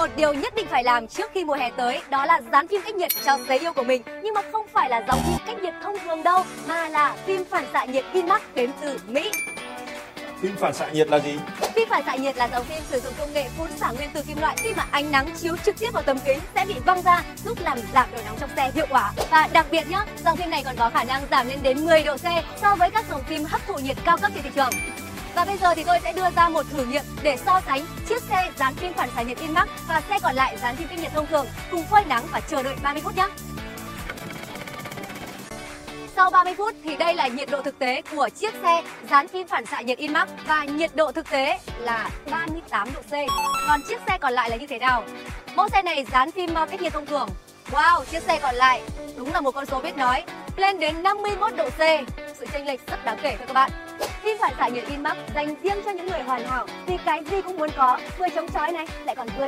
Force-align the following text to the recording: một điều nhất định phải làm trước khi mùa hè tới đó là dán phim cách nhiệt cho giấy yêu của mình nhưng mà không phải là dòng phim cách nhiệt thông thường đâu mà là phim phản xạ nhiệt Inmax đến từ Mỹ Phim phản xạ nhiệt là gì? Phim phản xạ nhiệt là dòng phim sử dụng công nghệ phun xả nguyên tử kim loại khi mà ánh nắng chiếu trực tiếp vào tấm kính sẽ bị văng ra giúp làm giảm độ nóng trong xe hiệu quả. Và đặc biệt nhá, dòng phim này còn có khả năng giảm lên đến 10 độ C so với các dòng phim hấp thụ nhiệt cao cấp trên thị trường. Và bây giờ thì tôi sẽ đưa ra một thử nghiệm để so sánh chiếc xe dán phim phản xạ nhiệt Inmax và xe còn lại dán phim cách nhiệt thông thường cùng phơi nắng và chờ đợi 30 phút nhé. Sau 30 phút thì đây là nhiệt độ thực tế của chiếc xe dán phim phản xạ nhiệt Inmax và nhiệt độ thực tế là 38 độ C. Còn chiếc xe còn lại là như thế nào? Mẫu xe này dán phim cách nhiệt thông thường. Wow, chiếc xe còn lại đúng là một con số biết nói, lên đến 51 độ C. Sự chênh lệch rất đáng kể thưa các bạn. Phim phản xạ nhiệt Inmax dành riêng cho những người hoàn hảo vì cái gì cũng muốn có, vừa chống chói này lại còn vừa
một 0.00 0.16
điều 0.16 0.32
nhất 0.32 0.54
định 0.54 0.66
phải 0.70 0.84
làm 0.84 1.06
trước 1.06 1.30
khi 1.34 1.44
mùa 1.44 1.54
hè 1.54 1.70
tới 1.70 2.00
đó 2.10 2.26
là 2.26 2.40
dán 2.52 2.68
phim 2.68 2.80
cách 2.84 2.94
nhiệt 2.94 3.10
cho 3.24 3.38
giấy 3.48 3.58
yêu 3.58 3.72
của 3.72 3.82
mình 3.82 4.02
nhưng 4.22 4.34
mà 4.34 4.42
không 4.52 4.66
phải 4.72 4.90
là 4.90 5.04
dòng 5.08 5.20
phim 5.26 5.46
cách 5.46 5.62
nhiệt 5.62 5.74
thông 5.82 5.96
thường 6.04 6.22
đâu 6.22 6.44
mà 6.68 6.88
là 6.88 7.16
phim 7.26 7.44
phản 7.44 7.64
xạ 7.72 7.84
nhiệt 7.84 8.04
Inmax 8.12 8.40
đến 8.54 8.70
từ 8.80 8.98
Mỹ 9.08 9.30
Phim 10.42 10.56
phản 10.56 10.74
xạ 10.74 10.90
nhiệt 10.92 11.08
là 11.08 11.18
gì? 11.18 11.38
Phim 11.74 11.88
phản 11.88 12.02
xạ 12.06 12.16
nhiệt 12.16 12.36
là 12.36 12.48
dòng 12.52 12.64
phim 12.64 12.82
sử 12.90 13.00
dụng 13.00 13.12
công 13.18 13.32
nghệ 13.32 13.48
phun 13.58 13.68
xả 13.76 13.90
nguyên 13.90 14.10
tử 14.10 14.22
kim 14.26 14.40
loại 14.40 14.56
khi 14.58 14.74
mà 14.74 14.86
ánh 14.90 15.12
nắng 15.12 15.30
chiếu 15.40 15.56
trực 15.64 15.78
tiếp 15.78 15.92
vào 15.92 16.02
tấm 16.02 16.18
kính 16.24 16.38
sẽ 16.54 16.64
bị 16.68 16.74
văng 16.86 17.02
ra 17.02 17.22
giúp 17.44 17.58
làm 17.60 17.78
giảm 17.94 18.08
độ 18.12 18.18
nóng 18.26 18.36
trong 18.40 18.50
xe 18.56 18.70
hiệu 18.74 18.86
quả. 18.90 19.12
Và 19.30 19.48
đặc 19.52 19.66
biệt 19.70 19.90
nhá, 19.90 20.06
dòng 20.24 20.36
phim 20.36 20.50
này 20.50 20.62
còn 20.64 20.76
có 20.78 20.90
khả 20.90 21.04
năng 21.04 21.22
giảm 21.30 21.48
lên 21.48 21.58
đến 21.62 21.86
10 21.86 22.02
độ 22.02 22.16
C 22.16 22.26
so 22.60 22.76
với 22.76 22.90
các 22.90 23.04
dòng 23.10 23.22
phim 23.24 23.44
hấp 23.44 23.66
thụ 23.66 23.74
nhiệt 23.74 23.96
cao 24.04 24.16
cấp 24.16 24.30
trên 24.34 24.42
thị 24.42 24.50
trường. 24.54 24.70
Và 25.34 25.44
bây 25.44 25.56
giờ 25.56 25.74
thì 25.74 25.84
tôi 25.84 25.98
sẽ 26.02 26.12
đưa 26.12 26.30
ra 26.36 26.48
một 26.48 26.66
thử 26.70 26.84
nghiệm 26.84 27.02
để 27.22 27.36
so 27.46 27.60
sánh 27.66 27.86
chiếc 28.08 28.22
xe 28.22 28.50
dán 28.58 28.74
phim 28.74 28.92
phản 28.92 29.08
xạ 29.16 29.22
nhiệt 29.22 29.38
Inmax 29.38 29.68
và 29.88 30.02
xe 30.08 30.18
còn 30.22 30.34
lại 30.34 30.56
dán 30.62 30.76
phim 30.76 30.88
cách 30.88 30.98
nhiệt 30.98 31.12
thông 31.12 31.26
thường 31.26 31.46
cùng 31.70 31.84
phơi 31.84 32.04
nắng 32.04 32.26
và 32.32 32.40
chờ 32.40 32.62
đợi 32.62 32.74
30 32.82 33.02
phút 33.04 33.16
nhé. 33.16 33.26
Sau 36.16 36.30
30 36.30 36.54
phút 36.54 36.74
thì 36.84 36.96
đây 36.96 37.14
là 37.14 37.28
nhiệt 37.28 37.50
độ 37.50 37.62
thực 37.62 37.78
tế 37.78 38.02
của 38.16 38.28
chiếc 38.28 38.54
xe 38.62 38.82
dán 39.10 39.28
phim 39.28 39.46
phản 39.46 39.66
xạ 39.66 39.80
nhiệt 39.80 39.98
Inmax 39.98 40.28
và 40.46 40.64
nhiệt 40.64 40.90
độ 40.94 41.12
thực 41.12 41.30
tế 41.30 41.58
là 41.78 42.10
38 42.30 42.88
độ 42.94 43.00
C. 43.00 43.12
Còn 43.68 43.80
chiếc 43.88 44.00
xe 44.06 44.18
còn 44.18 44.32
lại 44.32 44.50
là 44.50 44.56
như 44.56 44.66
thế 44.66 44.78
nào? 44.78 45.04
Mẫu 45.54 45.68
xe 45.68 45.82
này 45.82 46.04
dán 46.12 46.30
phim 46.30 46.54
cách 46.54 46.82
nhiệt 46.82 46.92
thông 46.92 47.06
thường. 47.06 47.28
Wow, 47.70 48.04
chiếc 48.04 48.22
xe 48.22 48.38
còn 48.42 48.54
lại 48.54 48.82
đúng 49.16 49.32
là 49.32 49.40
một 49.40 49.50
con 49.50 49.66
số 49.66 49.80
biết 49.80 49.96
nói, 49.96 50.24
lên 50.56 50.80
đến 50.80 51.02
51 51.02 51.56
độ 51.56 51.70
C. 51.70 51.78
Sự 52.38 52.46
chênh 52.52 52.66
lệch 52.66 52.86
rất 52.86 53.04
đáng 53.04 53.18
kể 53.22 53.36
thưa 53.38 53.44
các 53.46 53.54
bạn. 53.54 53.89
Phim 54.22 54.36
phản 54.40 54.54
xạ 54.58 54.68
nhiệt 54.68 54.84
Inmax 54.88 55.16
dành 55.34 55.54
riêng 55.62 55.78
cho 55.84 55.90
những 55.90 56.06
người 56.06 56.22
hoàn 56.22 56.46
hảo 56.46 56.66
vì 56.86 56.96
cái 57.04 57.24
gì 57.30 57.42
cũng 57.42 57.56
muốn 57.56 57.70
có, 57.76 58.00
vừa 58.18 58.28
chống 58.34 58.48
chói 58.48 58.72
này 58.72 58.86
lại 59.04 59.16
còn 59.16 59.26
vừa 59.26 59.38